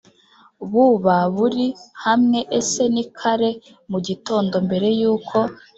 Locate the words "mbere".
4.65-4.87